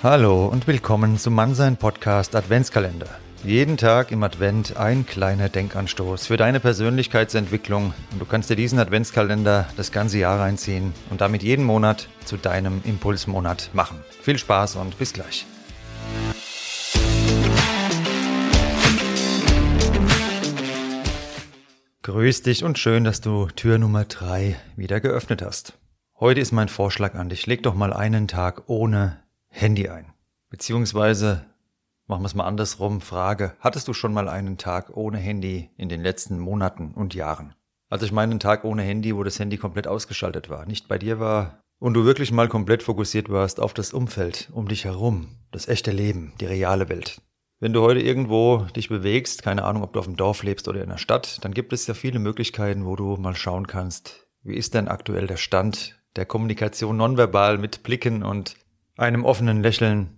[0.00, 3.08] Hallo und willkommen zum Mannsein Podcast Adventskalender.
[3.42, 8.78] Jeden Tag im Advent ein kleiner Denkanstoß für deine Persönlichkeitsentwicklung und du kannst dir diesen
[8.78, 13.98] Adventskalender das ganze Jahr reinziehen und damit jeden Monat zu deinem Impulsmonat machen.
[14.22, 15.46] Viel Spaß und bis gleich.
[22.04, 25.72] Grüß dich und schön, dass du Tür Nummer 3 wieder geöffnet hast.
[26.20, 27.48] Heute ist mein Vorschlag an dich.
[27.48, 30.12] Leg doch mal einen Tag ohne Handy ein.
[30.50, 31.44] Beziehungsweise
[32.06, 33.00] machen wir es mal andersrum.
[33.00, 37.54] Frage, hattest du schon mal einen Tag ohne Handy in den letzten Monaten und Jahren?
[37.90, 40.98] Also ich meine einen Tag ohne Handy, wo das Handy komplett ausgeschaltet war, nicht bei
[40.98, 45.28] dir war und du wirklich mal komplett fokussiert warst auf das Umfeld um dich herum,
[45.50, 47.22] das echte Leben, die reale Welt.
[47.60, 50.82] Wenn du heute irgendwo dich bewegst, keine Ahnung, ob du auf dem Dorf lebst oder
[50.82, 54.54] in der Stadt, dann gibt es ja viele Möglichkeiten, wo du mal schauen kannst, wie
[54.54, 58.54] ist denn aktuell der Stand der Kommunikation nonverbal mit Blicken und
[58.98, 60.08] einem offenen Lächeln.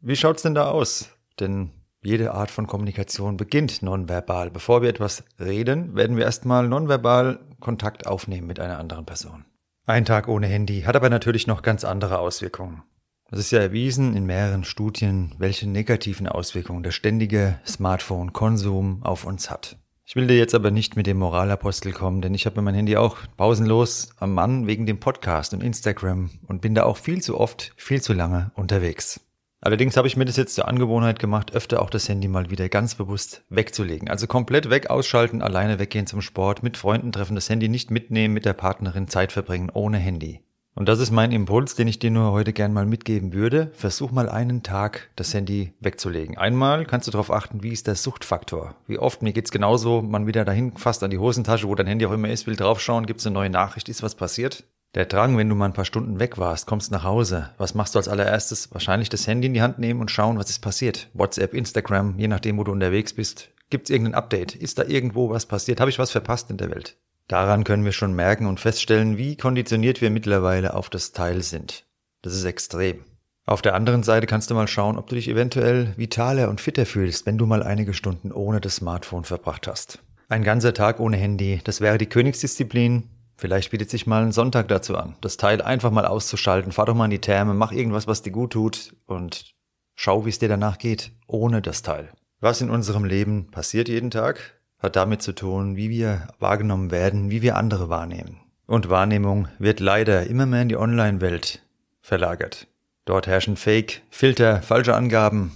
[0.00, 1.10] Wie schaut's denn da aus?
[1.40, 1.70] Denn
[2.02, 4.50] jede Art von Kommunikation beginnt nonverbal.
[4.50, 9.44] Bevor wir etwas reden, werden wir erstmal nonverbal Kontakt aufnehmen mit einer anderen Person.
[9.86, 12.82] Ein Tag ohne Handy hat aber natürlich noch ganz andere Auswirkungen.
[13.30, 19.50] Es ist ja erwiesen in mehreren Studien, welche negativen Auswirkungen der ständige Smartphone-Konsum auf uns
[19.50, 19.78] hat.
[20.12, 22.98] Ich will dir jetzt aber nicht mit dem Moralapostel kommen, denn ich habe mein Handy
[22.98, 27.40] auch pausenlos am Mann wegen dem Podcast und Instagram und bin da auch viel zu
[27.40, 29.20] oft, viel zu lange unterwegs.
[29.62, 32.68] Allerdings habe ich mir das jetzt zur Angewohnheit gemacht, öfter auch das Handy mal wieder
[32.68, 34.10] ganz bewusst wegzulegen.
[34.10, 38.34] Also komplett weg ausschalten, alleine weggehen zum Sport, mit Freunden treffen, das Handy nicht mitnehmen,
[38.34, 40.42] mit der Partnerin Zeit verbringen ohne Handy.
[40.74, 43.70] Und das ist mein Impuls, den ich dir nur heute gern mal mitgeben würde.
[43.74, 46.38] Versuch mal einen Tag das Handy wegzulegen.
[46.38, 48.74] Einmal kannst du darauf achten, wie ist der Suchtfaktor.
[48.86, 52.06] Wie oft, mir geht's genauso, man wieder dahin fast an die Hosentasche, wo dein Handy
[52.06, 54.64] auch immer ist, will draufschauen, gibt's eine neue Nachricht, ist was passiert?
[54.94, 57.50] Der Drang, wenn du mal ein paar Stunden weg warst, kommst nach Hause.
[57.58, 58.72] Was machst du als allererstes?
[58.72, 61.08] Wahrscheinlich das Handy in die Hand nehmen und schauen, was ist passiert.
[61.14, 63.50] WhatsApp, Instagram, je nachdem, wo du unterwegs bist.
[63.70, 64.54] Gibt's irgendein Update?
[64.54, 65.80] Ist da irgendwo was passiert?
[65.80, 66.96] Habe ich was verpasst in der Welt?
[67.32, 71.86] Daran können wir schon merken und feststellen, wie konditioniert wir mittlerweile auf das Teil sind.
[72.20, 73.06] Das ist extrem.
[73.46, 76.84] Auf der anderen Seite kannst du mal schauen, ob du dich eventuell vitaler und fitter
[76.84, 79.98] fühlst, wenn du mal einige Stunden ohne das Smartphone verbracht hast.
[80.28, 83.08] Ein ganzer Tag ohne Handy, das wäre die Königsdisziplin.
[83.38, 86.70] Vielleicht bietet sich mal ein Sonntag dazu an, das Teil einfach mal auszuschalten.
[86.70, 89.54] Fahr doch mal in die Therme, mach irgendwas, was dir gut tut und
[89.94, 92.10] schau, wie es dir danach geht, ohne das Teil.
[92.40, 94.61] Was in unserem Leben passiert jeden Tag?
[94.82, 98.40] Hat damit zu tun, wie wir wahrgenommen werden, wie wir andere wahrnehmen.
[98.66, 101.62] Und Wahrnehmung wird leider immer mehr in die Online-Welt
[102.00, 102.66] verlagert.
[103.04, 105.52] Dort herrschen Fake, Filter, falsche Angaben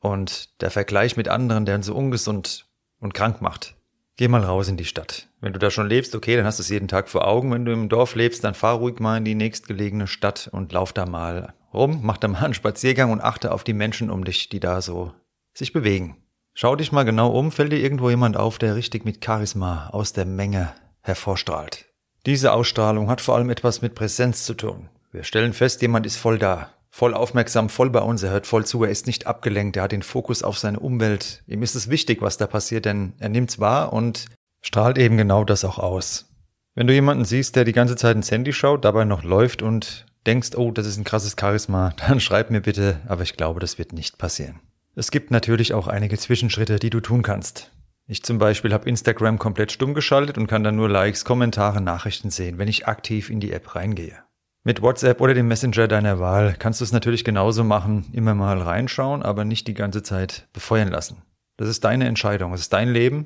[0.00, 2.66] und der Vergleich mit anderen, der uns so ungesund
[2.98, 3.76] und krank macht.
[4.16, 5.28] Geh mal raus in die Stadt.
[5.40, 7.50] Wenn du da schon lebst, okay, dann hast du es jeden Tag vor Augen.
[7.52, 10.92] Wenn du im Dorf lebst, dann fahr ruhig mal in die nächstgelegene Stadt und lauf
[10.92, 14.48] da mal rum, mach da mal einen Spaziergang und achte auf die Menschen um dich,
[14.48, 15.14] die da so
[15.54, 16.16] sich bewegen.
[16.54, 20.12] Schau dich mal genau um, fällt dir irgendwo jemand auf, der richtig mit Charisma aus
[20.12, 20.72] der Menge
[21.02, 21.86] hervorstrahlt.
[22.26, 24.88] Diese Ausstrahlung hat vor allem etwas mit Präsenz zu tun.
[25.12, 28.66] Wir stellen fest, jemand ist voll da, voll aufmerksam, voll bei uns, er hört voll
[28.66, 31.42] zu, er ist nicht abgelenkt, er hat den Fokus auf seine Umwelt.
[31.46, 34.26] Ihm ist es wichtig, was da passiert, denn er nimmt's wahr und
[34.60, 36.26] strahlt eben genau das auch aus.
[36.74, 40.06] Wenn du jemanden siehst, der die ganze Zeit ins Handy schaut, dabei noch läuft und
[40.26, 43.78] denkst, oh, das ist ein krasses Charisma, dann schreib mir bitte, aber ich glaube, das
[43.78, 44.60] wird nicht passieren.
[45.00, 47.70] Es gibt natürlich auch einige Zwischenschritte, die du tun kannst.
[48.06, 52.28] Ich zum Beispiel habe Instagram komplett stumm geschaltet und kann dann nur Likes, Kommentare, Nachrichten
[52.28, 54.18] sehen, wenn ich aktiv in die App reingehe.
[54.62, 58.60] Mit WhatsApp oder dem Messenger deiner Wahl kannst du es natürlich genauso machen, immer mal
[58.60, 61.22] reinschauen, aber nicht die ganze Zeit befeuern lassen.
[61.56, 63.24] Das ist deine Entscheidung, es ist dein Leben,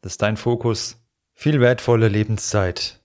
[0.00, 1.06] das ist dein Fokus.
[1.34, 2.99] Viel wertvolle Lebenszeit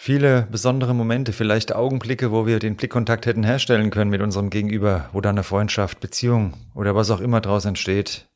[0.00, 5.10] viele besondere Momente, vielleicht Augenblicke, wo wir den Blickkontakt hätten herstellen können mit unserem Gegenüber,
[5.12, 8.28] wo dann eine Freundschaft, Beziehung oder was auch immer daraus entsteht,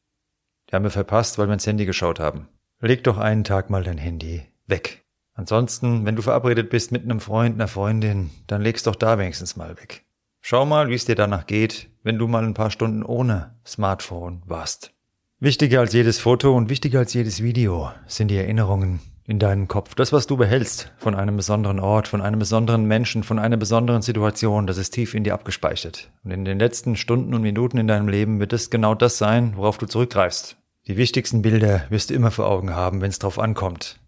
[0.69, 2.49] die haben wir verpasst, weil wir ins Handy geschaut haben.
[2.81, 5.05] Leg doch einen Tag mal dein Handy weg.
[5.34, 9.55] Ansonsten, wenn du verabredet bist mit einem Freund, einer Freundin, dann leg's doch da wenigstens
[9.55, 10.05] mal weg.
[10.41, 14.43] Schau mal, wie es dir danach geht, wenn du mal ein paar Stunden ohne Smartphone
[14.47, 14.93] warst.
[15.38, 19.00] Wichtiger als jedes Foto und wichtiger als jedes Video sind die Erinnerungen,
[19.32, 19.94] in deinen Kopf.
[19.94, 24.02] Das, was du behältst von einem besonderen Ort, von einem besonderen Menschen, von einer besonderen
[24.02, 26.11] Situation, das ist tief in dir abgespeichert.
[26.23, 29.55] Und in den letzten Stunden und Minuten in deinem Leben wird es genau das sein,
[29.56, 30.58] worauf du zurückgreifst.
[30.87, 34.00] Die wichtigsten Bilder wirst du immer vor Augen haben, wenn es drauf ankommt.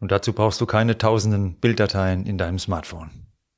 [0.00, 3.10] Und dazu brauchst du keine tausenden Bilddateien in deinem Smartphone.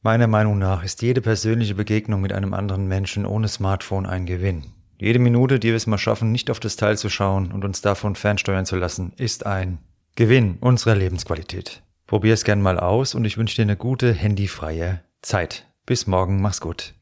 [0.02, 4.64] Meiner Meinung nach ist jede persönliche Begegnung mit einem anderen Menschen ohne Smartphone ein Gewinn.
[4.98, 7.82] Jede Minute, die wir es mal schaffen, nicht auf das Teil zu schauen und uns
[7.82, 9.78] davon fernsteuern zu lassen, ist ein
[10.16, 11.82] Gewinn unserer Lebensqualität.
[12.06, 15.66] Probier es gern mal aus und ich wünsche dir eine gute, handyfreie Zeit.
[15.86, 16.94] Bis morgen, mach's gut.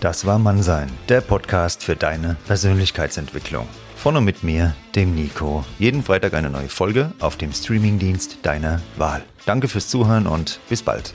[0.00, 3.68] Das war Mannsein, der Podcast für deine Persönlichkeitsentwicklung.
[3.94, 5.64] Von und mit mir, dem Nico.
[5.78, 9.22] Jeden Freitag eine neue Folge auf dem Streamingdienst deiner Wahl.
[9.46, 11.14] Danke fürs Zuhören und bis bald.